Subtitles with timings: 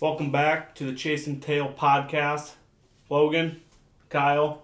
[0.00, 2.52] Welcome back to the Chasing Tail podcast.
[3.10, 3.60] Logan,
[4.08, 4.62] Kyle,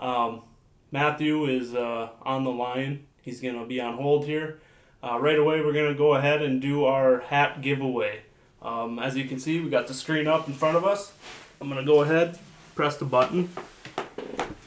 [0.00, 0.42] um,
[0.90, 3.06] Matthew is uh, on the line.
[3.20, 4.58] He's going to be on hold here.
[5.00, 8.22] Uh, right away, we're going to go ahead and do our hat giveaway.
[8.60, 11.12] Um, as you can see, we got the screen up in front of us.
[11.60, 12.40] I'm going to go ahead,
[12.74, 13.50] press the button,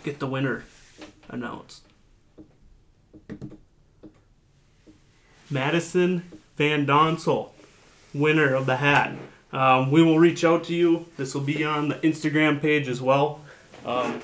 [0.05, 0.63] get the winner
[1.27, 1.83] announced.
[5.49, 7.49] Madison Van Donsel,
[8.13, 9.11] winner of the hat.
[9.55, 11.05] Um, we will reach out to you.
[11.15, 13.39] This will be on the Instagram page as well.
[13.85, 14.21] Um,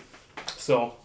[0.57, 0.95] so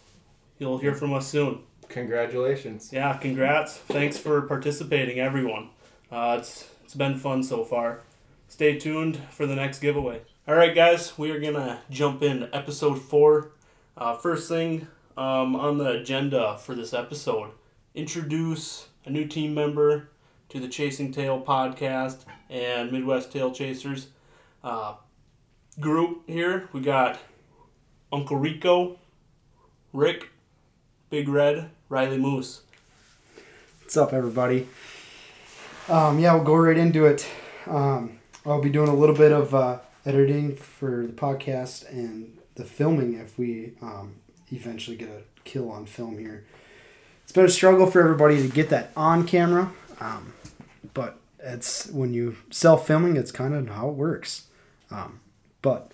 [0.59, 1.61] you'll hear from us soon.
[1.89, 2.93] Congratulations.
[2.93, 3.77] Yeah, congrats.
[3.77, 5.69] Thanks for participating, everyone.
[6.11, 8.01] Uh, it's it's been fun so far.
[8.49, 10.23] Stay tuned for the next giveaway.
[10.49, 13.53] All right, guys, we are gonna jump in episode four.
[13.97, 17.51] Uh, first thing um, on the agenda for this episode:
[17.95, 20.09] introduce a new team member
[20.49, 24.09] to the Chasing Tail podcast and Midwest Tail Chasers
[24.67, 24.95] uh,
[25.79, 26.29] group.
[26.29, 27.19] Here we got
[28.13, 28.99] Uncle Rico,
[29.93, 30.31] Rick,
[31.09, 32.63] Big Red, Riley Moose.
[33.81, 34.67] What's up, everybody?
[35.89, 37.27] Um, yeah, we'll go right into it.
[37.69, 42.65] Um, I'll be doing a little bit of uh, editing for the podcast and the
[42.65, 44.17] filming if we um,
[44.51, 46.45] eventually get a kill on film here.
[47.23, 50.33] It's been a struggle for everybody to get that on camera, um,
[50.93, 54.47] but it's when you self filming, it's kind of how it works.
[54.91, 55.21] Um,
[55.63, 55.91] but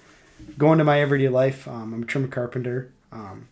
[0.58, 3.48] going to my everyday life, um, I'm a trimmer carpenter, um,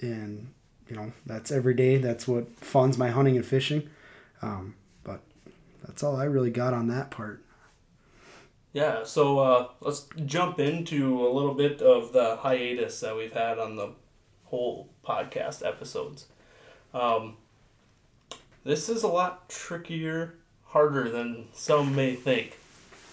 [0.00, 0.48] and
[0.88, 1.98] you know that's every day.
[1.98, 3.88] That's what funds my hunting and fishing.
[4.42, 4.74] Um,
[5.04, 5.20] but
[5.84, 7.42] that's all I really got on that part.
[8.72, 13.58] Yeah, so uh, let's jump into a little bit of the hiatus that we've had
[13.58, 13.90] on the
[14.44, 16.26] whole podcast episodes.
[16.94, 17.36] Um,
[18.64, 20.34] this is a lot trickier,
[20.66, 22.58] harder than some may think.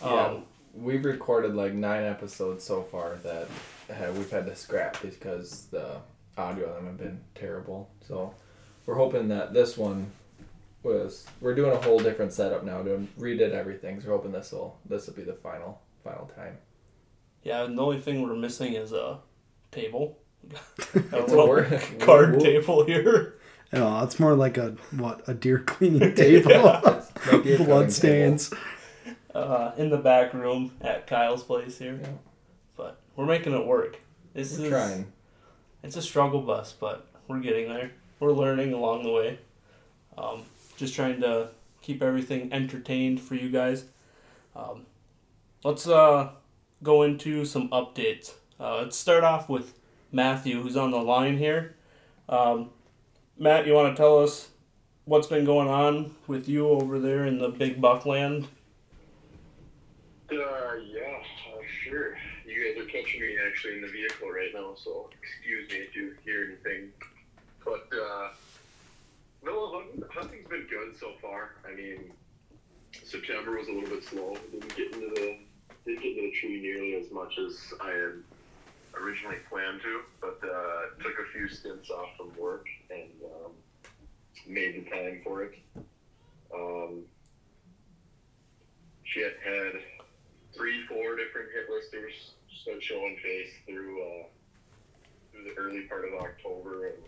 [0.01, 0.39] Um, Yeah,
[0.77, 3.47] we've recorded like nine episodes so far that
[3.89, 5.97] uh, we've had to scrap because the
[6.37, 7.89] audio of them have been terrible.
[8.07, 8.33] So
[8.85, 10.11] we're hoping that this one
[10.83, 13.99] was we're doing a whole different setup now, doing redid everything.
[14.01, 16.57] So we're hoping this will this will be the final final time.
[17.43, 19.19] Yeah, and the only thing we're missing is a
[19.71, 20.17] table.
[20.53, 22.43] a It's a work- card whoop, whoop.
[22.43, 23.35] table here.
[23.73, 27.65] You know, it's more like a what a deer cleaning table, Might be a cutting
[27.65, 28.53] blood stains.
[29.37, 31.99] Uh, in the back room at Kyle's place here.
[32.01, 32.09] Yeah.
[32.75, 33.99] But we're making it work.
[34.33, 35.11] This We're trying.
[35.83, 37.91] it's a struggle bus, but we're getting there.
[38.19, 39.39] We're learning along the way.
[40.17, 40.43] Um,
[40.77, 41.49] just trying to
[41.81, 43.85] keep everything entertained for you guys.
[44.55, 44.85] Um,
[45.63, 46.31] let's uh,
[46.83, 48.33] go into some updates.
[48.59, 49.73] Uh, let's start off with
[50.11, 51.75] Matthew, who's on the line here.
[52.29, 52.69] Um,
[53.37, 54.49] Matt, you want to tell us
[55.05, 58.47] what's been going on with you over there in the Big Buckland?
[60.29, 61.23] Uh, yeah,
[61.53, 62.17] uh, sure.
[62.45, 65.95] You guys are catching me actually in the vehicle right now, so excuse me if
[65.95, 66.91] you hear anything.
[67.63, 68.29] But, uh,
[69.43, 71.51] no, hunting, hunting's been good so far.
[71.65, 72.11] I mean,
[73.03, 74.35] September was a little bit slow.
[74.51, 75.37] Didn't get into the
[75.85, 80.39] didn't get into the tree nearly as much as I had originally planned to, but
[80.43, 83.51] uh, took a few stints off from work and um,
[84.45, 85.53] made the time for it.
[86.53, 87.03] Um,
[89.05, 89.81] shit had
[90.57, 94.23] three, four different hit listers start showing face through uh,
[95.31, 97.03] through the early part of October and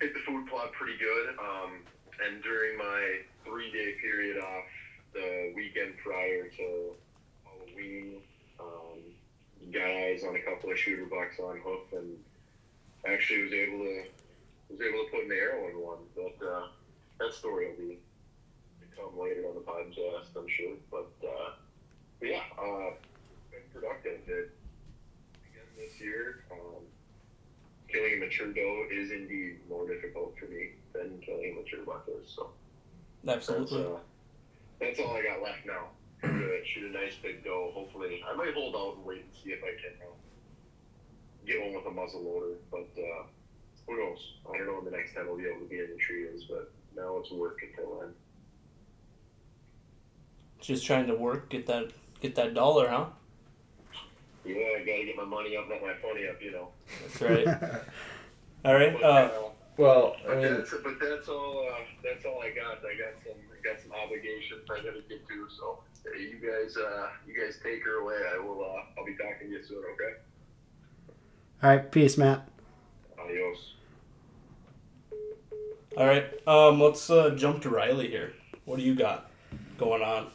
[0.00, 1.36] hit the food plot pretty good.
[1.38, 1.84] Um,
[2.24, 4.64] and during my three day period off
[5.12, 6.94] the weekend prior to
[7.44, 8.22] Halloween,
[8.58, 8.98] um,
[9.72, 12.16] got eyes on a couple of shooter bucks on hoof and
[13.06, 14.04] actually was able to
[14.70, 15.98] was able to put an arrow in one.
[16.16, 16.66] But uh,
[17.20, 17.98] that story will be
[18.96, 20.76] come later on the podcast, I'm sure.
[20.90, 21.50] But, uh,
[22.20, 22.90] but yeah, uh,
[23.50, 24.20] been productive.
[24.26, 24.50] It,
[25.46, 26.82] again this year, um,
[27.88, 32.08] killing a mature doe is indeed more difficult for me than killing a mature buck
[32.08, 32.28] is.
[32.34, 32.50] So
[33.22, 33.84] that's, Absolutely.
[33.84, 33.98] uh,
[34.80, 35.88] that's all I got left now.
[36.64, 37.70] Shoot a nice big doe.
[37.74, 40.14] Hopefully, I might hold out and wait and see if I can uh,
[41.46, 42.56] get one with a muzzle loader.
[42.70, 43.24] But uh,
[43.86, 44.18] who knows?
[44.48, 46.22] I don't know when the next time I'll be able to be in the tree
[46.22, 48.14] is, but now it's work until then.
[50.60, 51.92] Just trying to work, get that
[52.24, 53.06] get that dollar, huh?
[54.46, 56.68] Yeah, I gotta get my money up, not my funny up, you know.
[57.02, 57.46] That's right.
[58.64, 58.92] All right.
[58.94, 59.30] But, Uh, uh,
[59.76, 61.68] Well, I but mean, that's but that's all.
[61.68, 62.78] Uh, that's all I got.
[62.78, 63.34] I got some.
[63.52, 65.48] I got some obligations I gotta get to.
[65.50, 68.16] So hey, you guys, uh, you guys take her away.
[68.34, 68.62] I will.
[68.64, 69.78] Uh, I'll be talking to you soon.
[69.78, 70.14] Okay.
[71.62, 72.46] All right, peace, Matt.
[73.18, 73.74] Adios.
[75.96, 76.26] all right.
[76.46, 78.32] Um, let's uh, jump to Riley here.
[78.66, 79.28] What do you got
[79.78, 80.28] going on?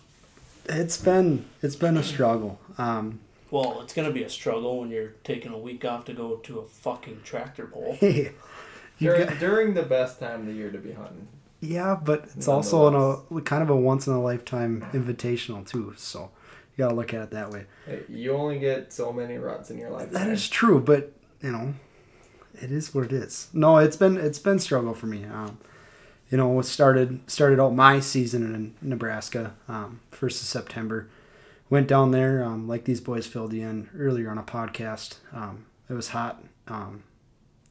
[0.69, 2.60] It's been it's been a struggle.
[2.77, 3.19] Um,
[3.51, 6.60] Well, it's gonna be a struggle when you're taking a week off to go to
[6.60, 7.98] a fucking tractor pull.
[8.01, 8.33] you
[9.00, 11.27] During, got, during the best time of the year to be hunting.
[11.62, 15.94] yeah, but it's also in a kind of a once in a lifetime invitational too.
[15.98, 16.31] So
[16.75, 17.65] you gotta look at it that way.
[17.86, 20.12] Hey, you only get so many ruts in your life.
[20.12, 21.74] That is true, but you know,
[22.62, 23.48] it is what it is.
[23.54, 25.24] No, it's been it's been struggle for me.
[25.25, 25.57] Um,
[26.30, 31.10] you know, it started started out my season in Nebraska, um, first of September.
[31.70, 35.18] Went down there, um, like these boys filled you in earlier on a podcast.
[35.31, 36.44] Um, it was hot.
[36.68, 37.04] Um,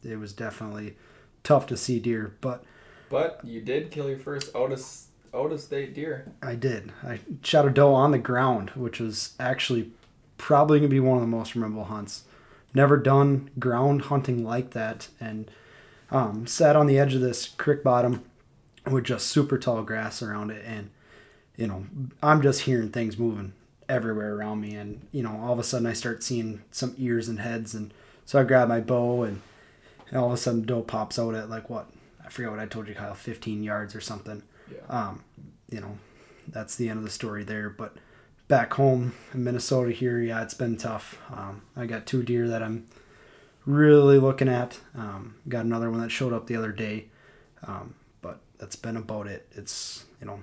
[0.05, 0.96] it was definitely
[1.43, 2.64] tough to see deer, but
[3.08, 4.84] But you did kill your first out of
[5.34, 6.32] out of state deer.
[6.43, 6.93] I did.
[7.04, 9.93] I shot a doe on the ground, which was actually
[10.37, 12.25] probably gonna be one of the most memorable hunts.
[12.75, 15.50] Never done ground hunting like that, and
[16.11, 18.25] um, sat on the edge of this creek bottom
[18.93, 20.90] with just super tall grass around it, and
[21.56, 21.87] you know
[22.23, 23.52] I'm just hearing things moving
[23.88, 27.29] everywhere around me, and you know all of a sudden I start seeing some ears
[27.29, 27.93] and heads, and
[28.25, 29.40] so I grab my bow, and,
[30.08, 31.88] and all of a sudden doe pops out at like what
[32.29, 34.43] I forget what I told you, Kyle, 15 yards or something.
[34.70, 34.81] Yeah.
[34.90, 35.25] Um,
[35.70, 35.96] you know,
[36.46, 37.70] that's the end of the story there.
[37.70, 37.96] But
[38.49, 41.19] back home in Minnesota here, yeah, it's been tough.
[41.32, 42.87] Um, I got two deer that I'm
[43.64, 44.79] really looking at.
[44.94, 47.06] Um, got another one that showed up the other day.
[47.67, 47.94] Um,
[48.58, 49.46] that's been about it.
[49.52, 50.40] It's, you know,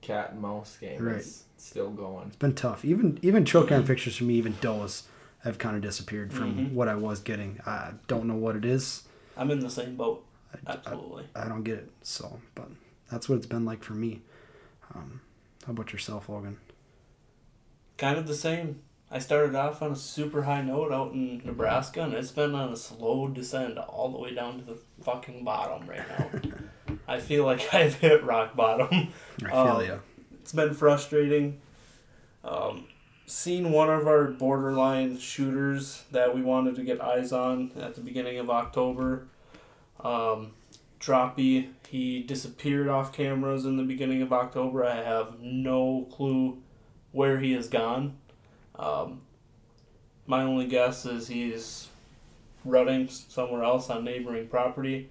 [0.00, 1.16] Cat and mouse game Right.
[1.18, 2.28] is still going.
[2.28, 2.84] it's been tough.
[2.84, 5.04] Even even trail cam pictures for me, even does
[5.44, 6.72] have kind of disappeared from Mhm.
[6.72, 7.60] what I was getting.
[7.66, 9.04] I don't know what it is.
[9.36, 10.24] I'm in the same boat.
[10.66, 11.24] I, I, Absolutely.
[11.36, 11.90] I don't get it.
[12.02, 12.68] So, but
[13.10, 14.22] that's what it's been like for me.
[14.94, 15.20] Um,
[15.66, 16.58] how about yourself, Logan?
[17.98, 18.80] Kind of the same.
[19.10, 22.72] I started off on a super high note out in Nebraska, and it's been on
[22.72, 26.30] a slow descent all the way down to the fucking bottom right now.
[27.08, 29.08] I feel like I've hit rock bottom.
[29.44, 30.02] I feel Um, you.
[30.40, 31.60] It's been frustrating.
[32.44, 32.84] Um,
[33.26, 38.00] seen one of our borderline shooters that we wanted to get eyes on at the
[38.00, 39.26] beginning of October.
[40.00, 40.52] Um,
[41.00, 44.84] Droppy, he disappeared off cameras in the beginning of October.
[44.84, 46.58] I have no clue
[47.12, 48.16] where he has gone.
[48.76, 49.22] Um,
[50.26, 51.88] my only guess is he's
[52.64, 55.08] rutting somewhere else on neighboring property.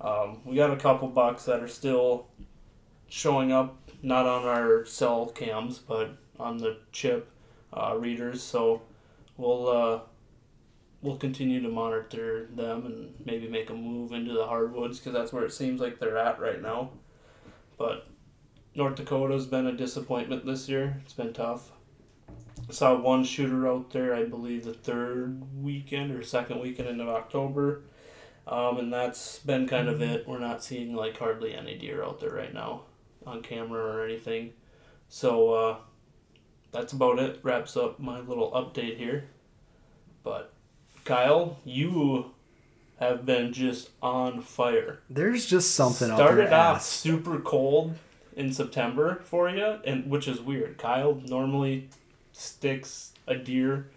[0.00, 2.26] Um, we got a couple bucks that are still
[3.08, 7.30] showing up, not on our cell cams, but on the chip
[7.72, 8.42] uh, readers.
[8.42, 8.82] So
[9.36, 10.00] we'll uh,
[11.02, 15.32] we'll continue to monitor them and maybe make a move into the hardwoods because that's
[15.32, 16.90] where it seems like they're at right now.
[17.76, 18.06] But
[18.74, 20.96] North Dakota's been a disappointment this year.
[21.04, 21.70] It's been tough.
[22.70, 27.82] Saw one shooter out there, I believe the third weekend or second weekend of October.
[28.46, 30.28] Um, and that's been kind of it.
[30.28, 32.82] We're not seeing like hardly any deer out there right now
[33.26, 34.52] on camera or anything.
[35.08, 35.76] So uh,
[36.72, 37.40] that's about it.
[37.42, 39.24] Wraps up my little update here.
[40.22, 40.52] But
[41.04, 42.32] Kyle, you
[42.98, 45.00] have been just on fire.
[45.08, 46.86] There's just something out Started off ass.
[46.86, 47.94] super cold
[48.36, 50.78] in September for you, and which is weird.
[50.78, 51.88] Kyle normally
[52.32, 53.88] sticks a deer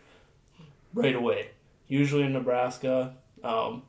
[0.94, 1.50] right away,
[1.88, 3.16] usually in Nebraska.
[3.44, 3.84] Um,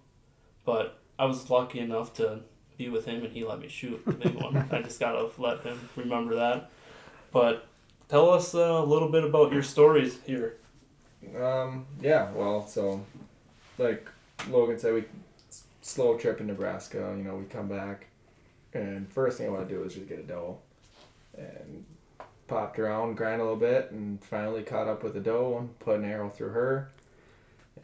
[0.68, 2.40] but I was lucky enough to
[2.76, 4.68] be with him, and he let me shoot the big one.
[4.70, 6.70] I just gotta let him remember that.
[7.32, 7.66] But
[8.10, 10.58] tell us uh, a little bit about your stories here.
[11.40, 13.02] Um, yeah, well, so
[13.78, 14.06] like
[14.50, 15.04] Logan said, we
[15.80, 17.14] slow trip in Nebraska.
[17.16, 18.08] You know, we come back,
[18.74, 20.58] and first thing I want to do is just get a doe,
[21.38, 21.86] and
[22.46, 25.98] popped around, grind a little bit, and finally caught up with a doe and put
[25.98, 26.90] an arrow through her.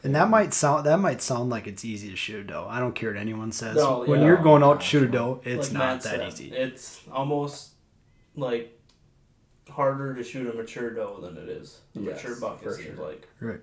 [0.03, 2.67] And that might sound that might sound like it's easy to shoot a doe.
[2.69, 3.75] I don't care what anyone says.
[3.75, 4.27] No, when yeah.
[4.27, 6.51] you're going out to shoot a doe, it's Like not Matt that said, easy.
[6.51, 7.71] It's almost
[8.35, 8.79] like
[9.69, 12.63] harder to shoot a mature doe than it is a Yes, mature buck.
[12.63, 13.07] It seems sure.
[13.07, 13.27] like.
[13.39, 13.59] Right.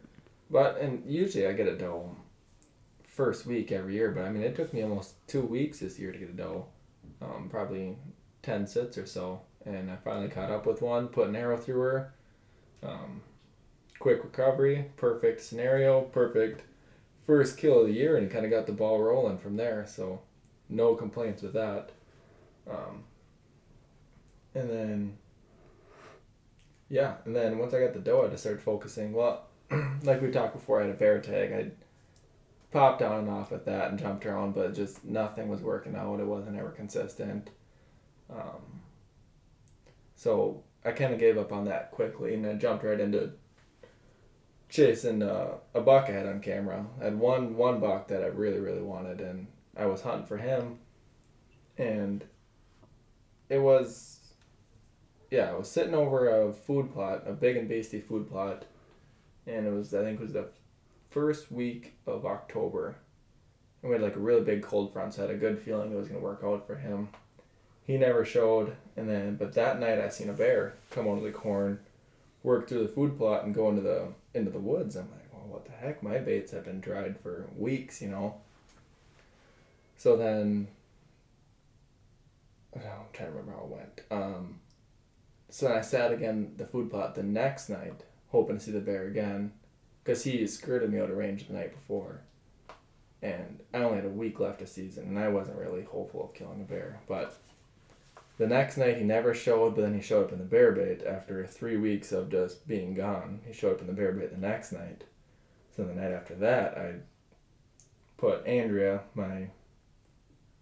[0.51, 2.15] But and usually I get a doe
[3.07, 6.13] first week every year, but I mean it took me almost two weeks this year
[6.13, 6.67] to get a doe,
[7.21, 7.97] um, probably
[8.43, 11.81] ten sits or so, and I finally caught up with one, put an arrow through
[11.81, 12.15] her,
[12.83, 13.23] um,
[14.03, 16.65] quick recovery, perfect scenario, perfect
[17.25, 19.87] first kill of the year, and he kind of got the ball rolling from there.
[19.87, 20.23] So
[20.69, 21.91] no complaints with that.
[22.69, 23.05] Um,
[24.57, 25.19] and then
[26.89, 29.13] yeah, and then once I got the doe, I just started focusing.
[29.13, 29.45] Well,
[30.03, 31.53] like we talked before, I had a bear tag.
[31.53, 31.71] I
[32.73, 36.19] popped on and off with that and jumped around, but just nothing was working out.
[36.19, 37.51] It wasn't ever consistent.
[38.29, 38.81] Um,
[40.17, 43.35] so I kind of gave up on that quickly and then jumped right into
[44.73, 46.87] chasing uh, a buck I had on camera.
[47.01, 50.39] I had one one buck that I really really wanted, and I was hunting for
[50.39, 50.79] him,
[51.77, 52.25] and
[53.51, 54.21] it was
[55.31, 58.65] yeah, I was sitting over a food plot, a Big N Beasty food plot,
[59.47, 60.49] and it was I think it was the
[61.11, 62.97] first week of October.
[63.83, 65.93] And we had like a really big cold front, so I had a good feeling
[65.93, 67.09] it was gonna work out for him.
[67.85, 71.25] He never showed, and then but that night I seen a bear come out of
[71.25, 71.81] the corn,
[72.43, 74.97] work through the food plot, and go into the into the woods.
[74.97, 76.03] I'm like, well, what the heck?
[76.03, 78.37] My baits have been dried for weeks, you know.
[79.97, 80.69] So then,
[82.77, 84.01] oh, I'm trying to remember how it went.
[84.11, 84.59] Um,
[85.49, 88.81] so then I sat again the food plot the next night, hoping to see the
[88.81, 89.53] bear again,
[90.03, 92.21] because he skirted me out of range the night before.
[93.21, 96.35] And I only had a week left of season, and I wasn't really hopeful of
[96.35, 96.99] killing a bear.
[97.07, 97.37] But
[98.43, 101.05] the next night he never showed, but then he showed up in the bear bait
[101.07, 103.41] after three weeks of just being gone.
[103.47, 105.05] He showed up in the bear bait the next night.
[105.77, 106.95] So the night after that, I
[108.17, 109.47] put Andrea, my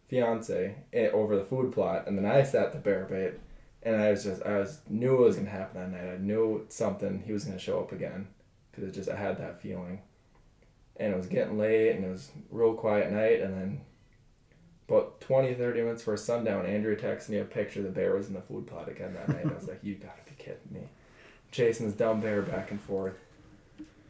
[0.09, 3.41] fiance, over the food plot, and then I sat the bear bait,
[3.83, 6.13] and I was just I was knew it was gonna happen that night.
[6.13, 8.29] I knew something he was gonna show up again,
[8.71, 10.03] because it just I had that feeling.
[10.97, 13.81] And it was getting late, and it was real quiet night, and then
[14.91, 17.81] about 20, 30 minutes for sundown, Andrea texts me a picture.
[17.81, 19.47] of The bear was in the food plot again that night.
[19.47, 20.89] I was like, "You gotta be kidding me!"
[21.53, 23.15] Chasing this dumb bear back and forth.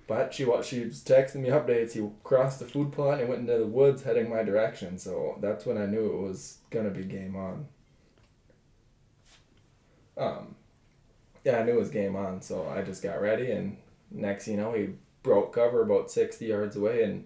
[0.07, 1.93] But she wa- she was texting me updates.
[1.93, 4.99] He crossed the food plot and went into the woods, heading my direction.
[4.99, 7.69] So that's when I knew it was gonna be game on.
[10.17, 10.55] Um,
[11.45, 12.43] yeah, I knew it was game on.
[12.43, 13.77] So I just got ready, and
[14.11, 14.91] next, you know, he
[15.23, 17.25] broke cover about sixty yards away, and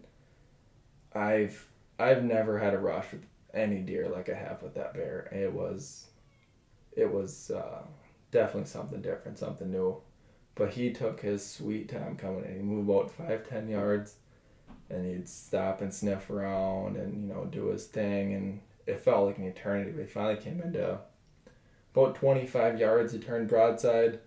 [1.15, 1.67] I've
[1.99, 3.23] I've never had a rush with
[3.55, 5.29] any deer like I have with that bear.
[5.33, 6.07] It was,
[6.97, 7.83] it was uh,
[8.31, 9.97] definitely something different, something new.
[10.55, 12.55] But he took his sweet time coming in.
[12.55, 14.15] He moved about five, ten yards,
[14.89, 18.35] and he'd stop and sniff around and you know do his thing.
[18.35, 19.91] And it felt like an eternity.
[19.91, 20.99] But he finally came into
[21.93, 23.13] about twenty five yards.
[23.13, 24.21] He turned broadside,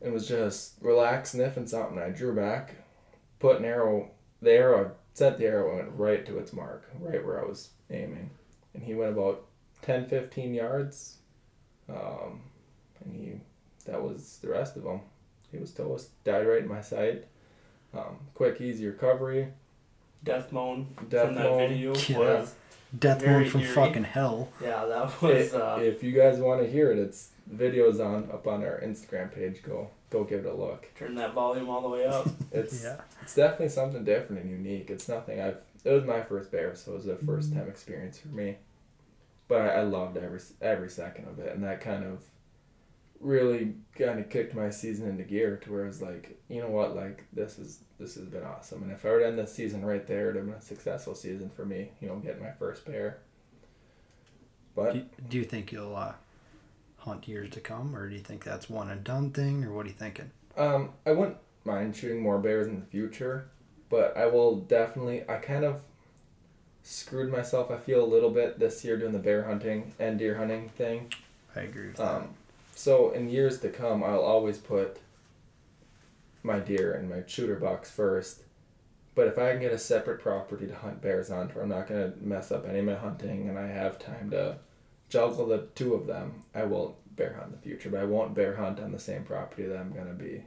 [0.00, 1.98] and was just relaxed sniffing something.
[1.98, 2.76] I drew back,
[3.40, 4.10] put an arrow.
[4.40, 8.30] The arrow sent the arrow went right to its mark, right where I was aiming,
[8.78, 9.44] and he went about
[9.82, 11.16] 10, 15 yards.
[11.88, 12.40] Um,
[13.04, 13.32] and he
[13.86, 15.00] that was the rest of him.
[15.50, 17.24] He was toast, died right in my sight.
[17.94, 19.48] Um, quick, easy recovery.
[20.24, 21.58] Death moan Death from that moan.
[21.68, 22.18] video Yeah.
[22.18, 22.54] was
[22.98, 23.72] Death Very moon from eerie.
[23.72, 24.48] fucking hell.
[24.62, 28.30] yeah that was If, uh, if you guys want to hear it, it's videos on
[28.30, 29.62] up on our Instagram page.
[29.62, 30.86] Go go give it a look.
[30.96, 32.28] turn that volume all the way up.
[32.52, 33.00] It's Yeah.
[33.22, 34.90] it's definitely something different and unique.
[34.90, 35.58] It's nothing I've.
[35.84, 38.56] It was my first bear, so it was a first time experience for me.
[39.48, 42.22] But I, I loved every every second of it, and that kind of
[43.20, 46.68] really kind of kicked my season into gear to where I was like, you know
[46.68, 49.52] what, like this is this has been awesome, and if I were to end this
[49.54, 51.90] season right there, it'd have been a successful season for me.
[52.00, 53.18] You know, getting my first bear.
[54.76, 56.12] But Do, do you think you'll uh,
[56.98, 59.86] hunt years to come, or do you think that's one and done thing, or what
[59.86, 60.30] are you thinking?
[60.56, 63.48] Um, I wouldn't mind shooting more bears in the future,
[63.88, 65.22] but I will definitely.
[65.28, 65.80] I kind of
[66.88, 67.70] screwed myself.
[67.70, 71.12] I feel a little bit this year doing the bear hunting and deer hunting thing.
[71.54, 71.94] I agree.
[71.96, 72.30] Um,
[72.74, 74.98] so in years to come, I'll always put
[76.42, 78.42] my deer and my shooter box first.
[79.14, 81.88] But if I can get a separate property to hunt bears on, where I'm not
[81.88, 84.56] gonna mess up any of my hunting, and I have time to
[85.10, 87.90] juggle the two of them, I will bear hunt in the future.
[87.90, 90.42] But I won't bear hunt on the same property that I'm gonna be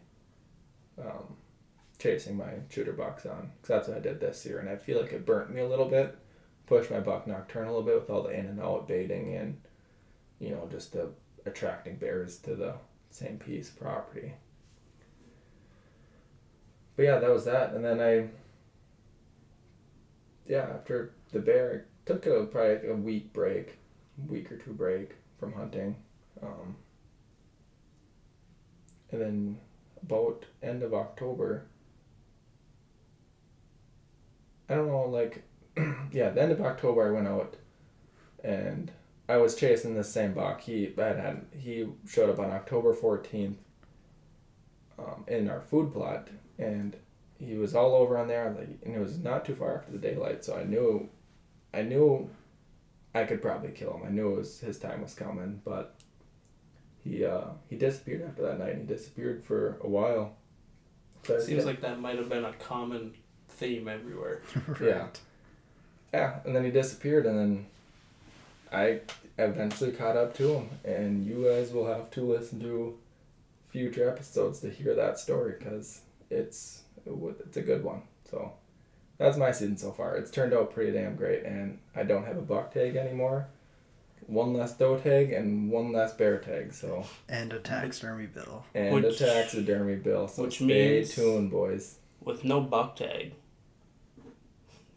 [0.98, 1.36] um,
[2.00, 3.52] chasing my shooter box on.
[3.62, 5.68] Cause that's what I did this year, and I feel like it burnt me a
[5.68, 6.18] little bit.
[6.72, 9.60] Pushed my buck nocturnal a little bit with all the in and out baiting and
[10.40, 11.10] you know just the
[11.46, 12.76] attracting bears to the
[13.10, 14.32] same piece of property.
[16.96, 18.30] But yeah, that was that, and then I.
[20.48, 23.78] Yeah, after the bear, I took a probably a week break,
[24.30, 25.98] week or two break from hunting,
[26.42, 26.78] um,
[29.12, 29.58] and then
[30.02, 31.66] about end of October.
[34.70, 35.44] I don't know, like,
[36.12, 37.56] yeah, the end of October I went out,
[38.44, 38.92] and
[39.30, 40.62] I was chasing the same buck.
[40.62, 43.58] He I had he showed up on October fourteenth.
[45.00, 46.28] Um, in our food plot,
[46.60, 46.96] and
[47.40, 48.54] he was all over on there.
[48.56, 51.10] Like, and it was not too far after the daylight, so I knew,
[51.74, 52.30] I knew,
[53.16, 54.04] I could probably kill him.
[54.06, 55.96] I knew it was his time was coming, but
[57.04, 58.76] he uh, he disappeared after that night.
[58.78, 60.36] He disappeared for a while.
[61.24, 63.16] So I Seems get- like that might have been a common
[63.50, 64.44] theme everywhere.
[64.68, 64.82] right.
[64.82, 65.08] yeah.
[66.14, 67.66] Yeah, and then he disappeared, and then
[68.72, 69.00] I
[69.38, 72.98] eventually caught up to him, and you guys will have to listen to
[73.70, 78.02] future episodes to hear that story because it's it's a good one.
[78.30, 78.52] So
[79.18, 80.18] that's my season so far.
[80.18, 83.48] It's turned out pretty damn great, and I don't have a buck tag anymore
[84.28, 86.72] one less doe tag and one less bear tag.
[86.74, 88.64] So And a taxidermy bill.
[88.74, 90.28] and Which- a taxidermy bill.
[90.28, 90.66] So which stay
[90.98, 91.98] means- tuned, boys.
[92.24, 93.34] With no buck tag.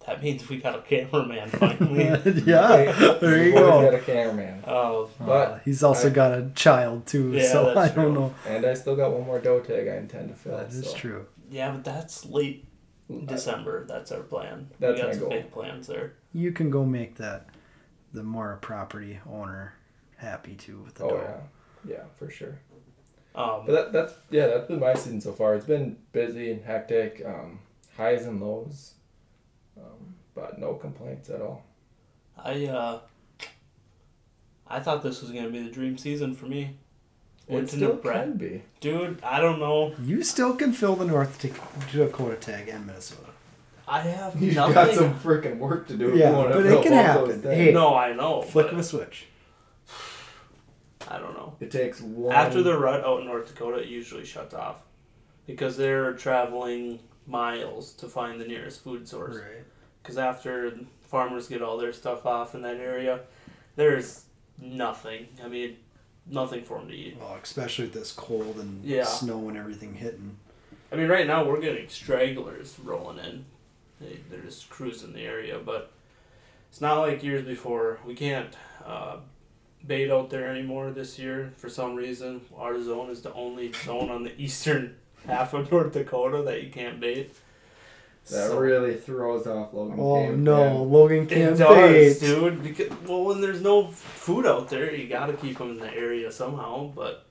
[0.07, 2.05] That means we got a cameraman finally.
[2.47, 3.83] yeah, there you Boys go.
[3.91, 7.71] got a cameraman, Oh, But Uh, he's also I- got a child too, Yeah, so
[7.71, 8.15] I that's don't true.
[8.15, 8.35] know.
[8.47, 10.59] and I still got one more doe tag I intend to fill.
[10.59, 10.97] That is so.
[10.97, 11.27] true.
[11.51, 12.67] yeah, but that's late
[13.11, 13.87] I- December.
[13.87, 14.69] That's our plan.
[14.79, 15.31] That's we got my some goal.
[15.31, 16.15] big plans there.
[16.35, 17.49] You can go make that
[18.13, 19.75] the more property owner
[20.19, 21.21] happy too with the Oh dog.
[21.87, 22.59] yeah, yeah, for sure.
[23.35, 25.55] Um, But that, that's yeah, that's been my season so far.
[25.55, 27.59] It's been busy and hectic, um,
[27.97, 28.95] highs and lows,
[30.35, 31.65] but no complaints at all.
[32.43, 32.99] I uh,
[34.67, 36.77] I thought this was gonna be the dream season for me.
[37.47, 38.23] Went it to still Nebraska.
[38.23, 38.63] can be.
[38.81, 39.95] Dude, I don't know.
[40.03, 43.21] You still can fill the North Dak- Dakota tag and Minnesota.
[43.87, 44.75] I have You've nothing.
[44.75, 46.09] got some freaking work to do.
[46.11, 47.43] if Yeah, you but it can happen.
[47.43, 47.71] Hey.
[47.73, 48.41] No, I know.
[48.41, 49.27] Flick of a switch.
[51.07, 51.55] I don't know.
[51.61, 52.35] It takes one.
[52.35, 54.77] After the rut out in North Dakota, it usually shuts off
[55.47, 59.37] because they're traveling miles to find the nearest food source.
[59.37, 59.65] Right.
[60.05, 63.21] Because after farmers get all their stuff off in that area,
[63.75, 64.25] there's
[64.61, 65.29] nothing.
[65.43, 65.79] I mean,
[66.27, 67.17] nothing for them to eat.
[67.19, 69.05] Well, especially with this cold and Yeah.
[69.05, 70.37] snow and everything hitting.
[70.93, 73.47] I mean, right now we're getting stragglers rolling in.
[73.99, 75.91] They, they're just cruising the area, but
[76.71, 77.99] it's not like years before.
[78.07, 79.17] We can't uh,
[79.87, 82.43] bait out there anymore this year for some reason.
[82.59, 84.97] Our zone is the only zone on the eastern
[85.27, 87.35] half of North Dakota that you can't bait.
[88.31, 89.99] That So- really throws off Logan.
[90.01, 90.91] Oh Camp, no, man.
[90.91, 92.27] Logan It can't does, bait.
[92.27, 92.63] dude.
[92.63, 95.93] Because, well, when there's no food out there, you got to keep them in the
[95.95, 96.91] area somehow.
[96.95, 97.27] But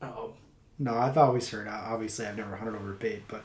[0.00, 0.34] oh,
[0.78, 1.68] No, I've always heard.
[1.68, 3.42] Obviously, I've never hunted over bait, but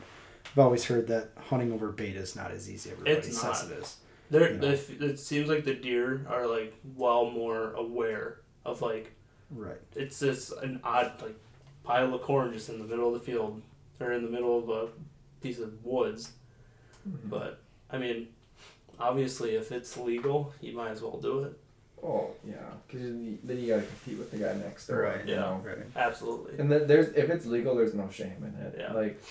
[0.52, 2.90] I've always heard that hunting over bait is not as easy.
[2.92, 3.72] as Everybody It's says not.
[3.72, 3.98] it is.
[4.30, 4.68] there, You know.
[4.70, 9.12] it, it seems like the deer are like well more aware of like
[9.50, 9.78] Right.
[9.96, 11.36] it's just an odd like
[11.84, 13.62] pile of corn just in the middle of the field
[14.00, 14.90] or in the middle of a
[15.42, 16.34] piece of woods.
[17.26, 17.60] But
[17.90, 18.28] I mean,
[19.00, 21.60] obviously, if it's legal, you might as well do it.
[22.04, 25.02] Oh yeah, because then you gotta compete with the guy next door.
[25.02, 25.40] Right, You yeah.
[25.40, 25.62] know?
[25.66, 25.78] Right.
[25.96, 26.60] Absolutely.
[26.60, 28.76] And then there's if it's legal, there's no shame in it.
[28.78, 28.94] Yeah.
[28.94, 29.22] Like,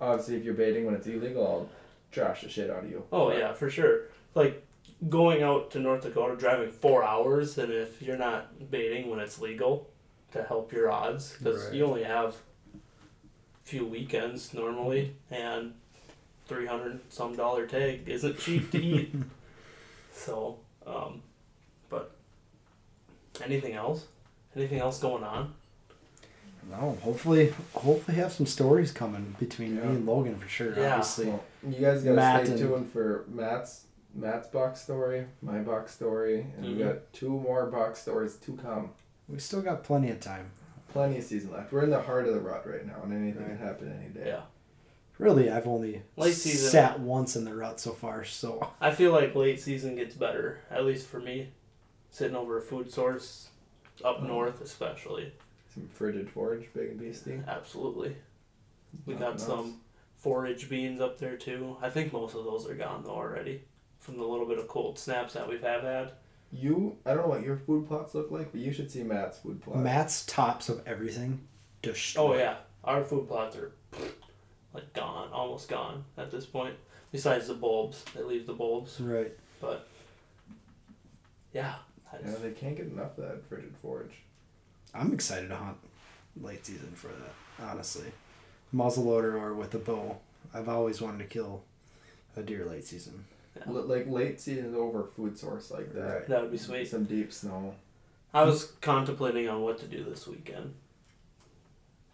[0.00, 1.68] obviously, if you're baiting when it's illegal, I'll
[2.10, 3.04] trash the shit out of you.
[3.12, 4.06] Oh But- yeah, for sure.
[4.34, 4.64] Like
[5.08, 9.40] going out to North Dakota, driving four hours, and if you're not baiting when it's
[9.40, 9.88] legal,
[10.32, 11.74] to help your odds, because Right.
[11.74, 12.34] you only have
[12.74, 12.78] a
[13.62, 15.74] few weekends normally, and
[16.48, 19.14] three hundred some dollar tag isn't cheap to eat.
[20.12, 21.22] so, um,
[21.88, 22.16] but
[23.44, 24.06] anything else?
[24.56, 25.54] Anything else going on?
[26.70, 29.84] No, hopefully, hopefully have some stories coming between Yeah.
[29.84, 30.74] me and Logan for sure.
[30.78, 30.90] Yeah.
[30.96, 33.84] Obviously, Well, you guys gotta Matt stay and- tuned for Matt's
[34.14, 36.76] Matt's box story, my box story, and Mhm.
[36.76, 38.90] we got two more box stories to come.
[39.28, 40.50] we still got plenty of time.
[40.88, 41.70] Plenty of season left.
[41.70, 43.58] We're in the heart of the rut right now, and anything Right.
[43.58, 44.28] can happen any day.
[44.30, 44.40] Yeah,
[45.18, 46.70] Really, I've only Late season.
[46.70, 48.24] sat once in the rut so far.
[48.24, 51.48] So I feel like late season gets better, at least for me.
[52.10, 53.48] Sitting over a food source,
[54.04, 54.28] up Mhm.
[54.28, 55.32] north especially.
[55.74, 57.46] Some frigid forage, Big N Beasty.
[57.46, 58.16] Absolutely.
[59.06, 59.46] We Nothing got else.
[59.46, 59.80] some
[60.16, 61.76] forage beans up there too.
[61.82, 63.62] I think most of those are gone though already.
[63.98, 66.12] From the little bit of cold snaps that we've have had.
[66.50, 69.38] You, I don't know what your food plots look like, but you should see Matt's
[69.38, 69.76] food plot.
[69.80, 71.40] Matt's tops of everything
[71.82, 72.36] destroyed.
[72.36, 72.56] Oh yeah.
[72.84, 73.72] Our food plots are
[74.74, 76.74] like gone, almost gone at this point.
[77.10, 78.04] Besides the bulbs.
[78.14, 79.00] They leave the bulbs.
[79.00, 79.32] Right.
[81.52, 81.74] Yeah.
[82.12, 84.22] I Yeah, just- they can't get enough of that frigid forage.
[84.94, 85.76] I'm excited to hunt
[86.40, 87.64] late season for that.
[87.70, 88.12] Honestly,
[88.74, 90.18] muzzleloader or with a bow.
[90.54, 91.62] I've always wanted to kill
[92.36, 93.24] a deer late season.
[93.56, 93.64] Yeah.
[93.66, 96.00] L- like late season over food source like that.
[96.00, 96.28] Right.
[96.28, 96.88] that would be sweet.
[96.88, 97.74] Some deep snow.
[98.32, 100.74] I was contemplating on what to do this weekend.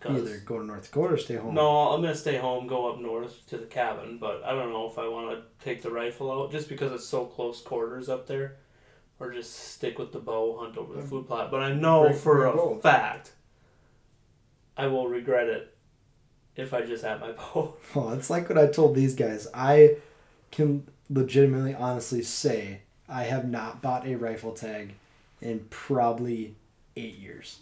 [0.06, 1.54] Either go to North Dakota or stay home.
[1.54, 4.88] No, I'm gonna stay home, go up north to the cabin, but I don't know
[4.88, 8.26] if I want to take the rifle out just because it's so close quarters up
[8.26, 8.56] there,
[9.18, 11.06] or just stick with the bow, hunt over the Yeah.
[11.06, 11.50] food plot.
[11.50, 12.82] But I know for a both.
[12.82, 13.32] fact,
[14.76, 15.74] I will regret it
[16.56, 17.74] if I just have my bow.
[17.94, 19.46] Well, it's like what I told these guys.
[19.54, 19.96] I
[20.50, 24.94] can legitimately, honestly say I have not bought a rifle tag
[25.40, 26.54] in probably
[26.96, 27.58] eight years.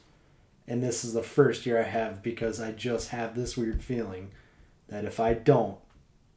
[0.66, 4.30] And this is the first year I have because I just have this weird feeling
[4.88, 5.78] that if I don't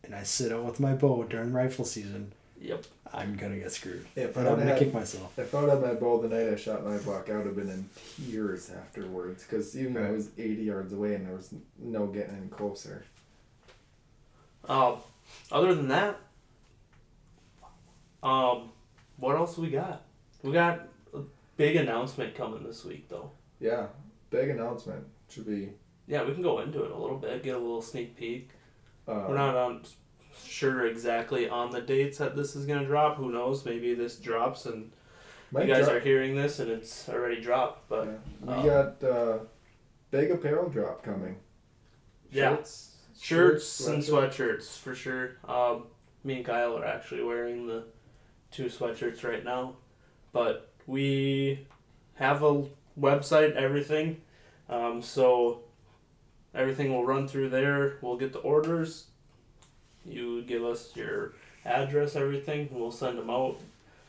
[0.03, 2.85] and I sit out with my bow during rifle season, Yep.
[3.13, 4.05] I'm gonna get screwed.
[4.15, 5.37] If I And I'm gonna have kick myself.
[5.37, 7.55] If I would have my bow the night I shot my buck, I would have
[7.55, 9.43] been in tears afterwards.
[9.43, 13.05] Because even though I was 80 yards away and there was no getting any closer.
[14.67, 14.97] Um,
[15.51, 16.19] other than that,
[18.23, 18.71] um,
[19.17, 20.03] what else we got?
[20.41, 21.19] We got a
[21.57, 23.31] big announcement coming this week, though.
[23.59, 23.87] Yeah,
[24.29, 25.05] big announcement.
[25.29, 25.71] Should be.
[26.07, 28.49] Yeah, we can go into it a little bit, get a little sneak peek.
[29.07, 29.83] Uh, We're not on
[30.43, 33.17] sure exactly on the dates that this is gonna drop.
[33.17, 33.65] Who knows?
[33.65, 34.91] Maybe this drops and
[35.53, 37.87] you guys drop- are hearing this and it's already dropped.
[37.89, 38.51] But yeah.
[38.51, 39.37] um, We got uh,
[40.11, 41.37] big apparel drop coming.
[42.31, 42.55] Yeah.
[42.57, 44.63] Shirts, shirts and sweatshirts.
[44.63, 45.37] sweatshirts for sure.
[45.47, 45.85] Um,
[46.23, 47.85] me and Kyle are actually wearing the
[48.51, 49.75] two sweatshirts right now,
[50.33, 51.65] but we
[52.15, 52.65] have a
[52.99, 54.21] website, everything.
[54.69, 55.61] Um, so
[56.53, 57.97] everything will run through there.
[58.01, 59.05] We'll get the orders.
[60.05, 61.33] You give us your
[61.65, 62.69] address, everything.
[62.71, 63.57] We'll send them out.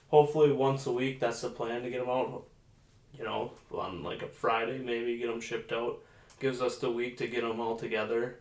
[0.08, 1.20] Hopefully once a week.
[1.20, 2.44] That's the plan to get them out.
[3.18, 5.98] You know, on like a Friday, maybe get them shipped out.
[6.38, 8.36] Gives us the week to get them all together.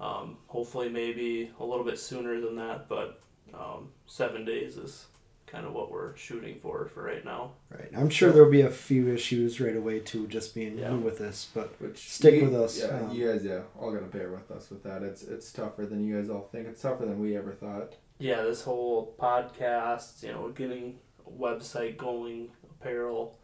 [0.00, 3.20] Um, hopefully, maybe a little bit sooner than that, but
[3.52, 5.06] um, seven days is
[5.46, 7.52] kind of what we're shooting for for right now.
[7.70, 7.88] Right.
[7.96, 10.90] I'm sure there'll be a few issues right away too, just being Yeah.
[10.90, 13.92] new with this, but Which Stick you- with us, Yeah, um, you guys, yeah, all
[13.92, 15.02] gotta bear with us with that.
[15.02, 16.66] It's it's tougher than you guys all think.
[16.68, 17.94] It's tougher than we ever thought.
[18.18, 23.38] Yeah, this whole podcast, you know, getting a website going, apparel.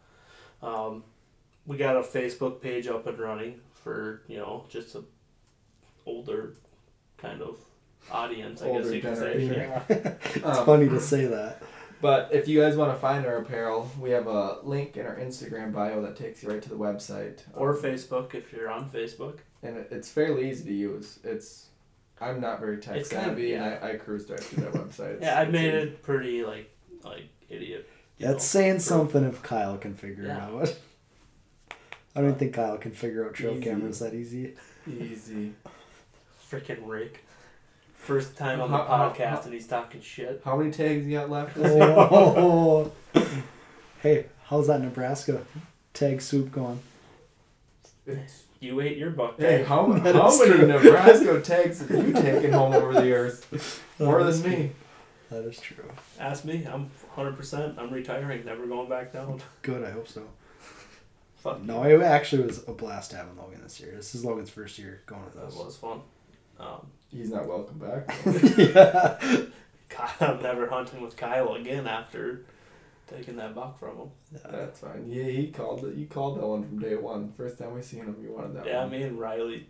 [0.61, 1.03] Um,
[1.65, 5.03] we got a Facebook page up and running for you know just a
[6.05, 6.55] older
[7.17, 7.57] kind of
[8.11, 9.45] audience, I guess you could say.
[9.45, 9.83] Yeah.
[9.89, 11.61] it's Um, funny to say that.
[12.01, 15.15] But if you guys want to find our apparel, we have a link in our
[15.17, 17.41] Instagram bio that takes you right to the website.
[17.53, 19.37] Or Um, Facebook if you're on Facebook.
[19.63, 21.19] and it, it's fairly easy to use.
[21.23, 21.67] It's
[22.19, 23.63] I'm not very tech It's kind of- savvy, yeah.
[23.63, 25.15] and I, I cruise right through that website.
[25.15, 25.77] It's- Yeah, I it's made easy.
[25.89, 26.69] it pretty like
[27.03, 27.87] like idiot.
[28.17, 30.47] you That's know, saying for- something if Kyle can figure Yeah.
[30.47, 30.79] it out.
[32.15, 33.63] I don't think Kyle can figure out trail Easy.
[33.63, 34.55] cameras that easy.
[34.87, 35.53] easy.
[36.51, 37.23] Freaking Rick.
[38.01, 40.41] First time on the How- how- podcast how- and he's talking shit.
[40.43, 41.83] How many tags you got left this year?
[41.97, 42.91] Oh.
[44.01, 45.45] hey, how's that Nebraska
[45.93, 46.79] tag soup going?
[48.05, 49.39] It's- You ate your buck.
[49.39, 50.67] Hey, how, That how is many true.
[50.67, 53.43] Nebraska tags have you taken home over the years?
[53.99, 54.71] More than me.
[55.29, 55.85] That is true.
[56.19, 56.67] Ask me.
[56.71, 57.77] I'm 100%.
[57.77, 58.43] I'm retiring.
[58.45, 59.41] Never going back down.
[59.61, 60.23] Good, I hope so.
[61.37, 63.93] Fuck No, it actually was a blast having Logan this year.
[63.95, 65.55] This is Logan's first year going with That us.
[65.55, 66.01] was fun.
[66.59, 68.13] Um, He's not welcome back.
[68.57, 69.17] yeah.
[69.89, 72.45] Kyle, I'm never hunting with Kyle again after
[73.07, 74.09] taking that buck from him.
[74.49, 75.05] That's fine.
[75.09, 75.95] Yeah, he called it.
[75.95, 77.33] You called that one from day one.
[77.35, 78.91] First time we seen him, you wanted that Yeah, one.
[78.91, 79.67] me and Riley.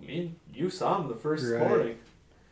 [0.00, 1.68] Me and you saw him the first Right.
[1.68, 1.98] morning.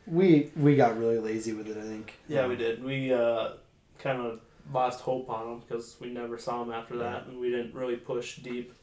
[0.05, 2.13] We we got really lazy with it, I think.
[2.27, 2.83] Yeah, we did.
[2.83, 3.53] We uh,
[3.97, 4.39] kind of
[4.71, 7.95] lost hope on him because we never saw him after that, and we didn't really
[7.97, 8.73] push deep.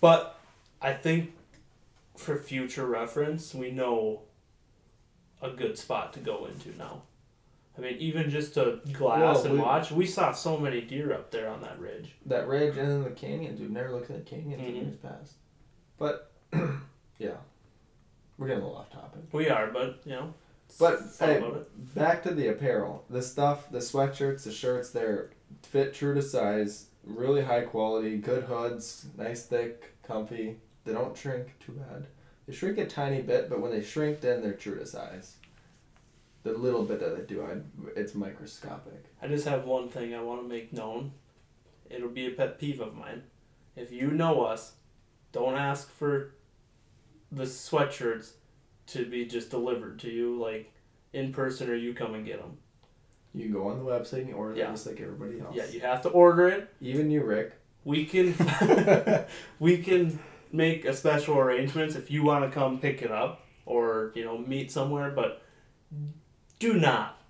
[0.00, 0.38] But
[0.82, 1.32] I think
[2.16, 4.22] for future reference, we know
[5.42, 7.02] a good spot to go into now.
[7.78, 11.12] I mean, even just to glass Well, and we- watch, we saw so many deer
[11.12, 12.14] up there on that ridge.
[12.26, 13.60] That ridge and then the canyons.
[13.60, 14.82] We've never looked at canyons in Mhm.
[14.82, 15.34] years past.
[15.96, 16.30] But
[17.18, 17.36] yeah,
[18.36, 19.22] we're getting a little off topic.
[19.32, 20.34] We are, but you know,
[20.78, 21.42] But, hey.
[21.94, 23.04] Back to the apparel.
[23.10, 25.30] The stuff, the sweatshirts, the shirts, they're
[25.62, 30.60] fit true to size, really high quality, good hoods, nice thick, comfy.
[30.84, 32.06] They don't shrink too bad.
[32.50, 35.36] They shrink a tiny bit, but when they shrink, then they're true to size.
[36.42, 37.58] The little bit that they do, I,
[37.94, 39.04] it's microscopic.
[39.22, 41.12] I just have one thing I want to make known.
[41.88, 43.22] It'll be a pet peeve of mine.
[43.76, 44.72] If you know us,
[45.30, 46.34] don't ask for
[47.30, 48.32] the sweatshirts
[48.88, 50.72] to be just delivered to you like
[51.12, 52.56] in person or you come and get them.
[53.32, 54.64] You can go on the website and you order Yeah.
[54.64, 55.54] them just like everybody else.
[55.54, 56.68] Yeah, you have to order it.
[56.80, 57.52] Even you, Rick.
[57.84, 58.34] We can
[59.60, 60.18] we can
[60.52, 64.38] make a special arrangements if you want to come pick it up or, you know,
[64.38, 65.42] meet somewhere, but
[66.58, 67.20] do not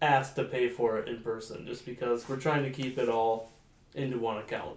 [0.00, 3.50] ask to pay for it in person just because we're trying to keep it all
[3.94, 4.76] into one account.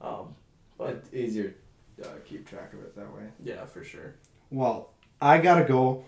[0.00, 0.34] Um,
[0.76, 1.54] but It's easier
[1.98, 3.22] to uh, keep track of it that way.
[3.42, 4.14] yeah, for sure.
[4.50, 6.04] Well, I gotta go.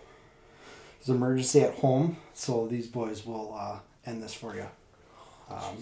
[0.99, 4.67] There's an emergency at home, so these boys will uh, end this for you.
[5.49, 5.77] Um,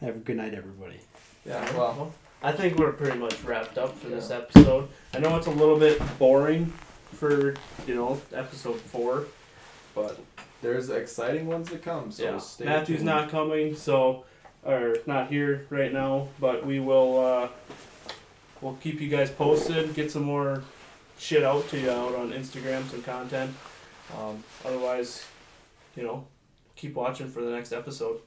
[0.00, 1.00] have a good night, everybody.
[1.46, 2.12] Yeah, well, Well,
[2.42, 4.88] I think we're pretty much wrapped up for this episode.
[5.12, 6.72] I know it's a little bit boring
[7.14, 7.54] for,
[7.86, 9.26] you know, episode four,
[9.94, 10.20] but
[10.62, 13.06] there's exciting ones to come, so yeah, stay Matthew's tuned.
[13.06, 14.24] not coming, so
[14.64, 17.48] or not here right now, but we will uh,
[18.60, 19.94] we'll keep you guys posted.
[19.94, 20.62] Get some more
[21.18, 23.54] shit out to you out on Instagram, some content.
[24.16, 25.24] Um, otherwise,
[25.96, 26.26] you know,
[26.76, 28.20] keep watching for the next episode.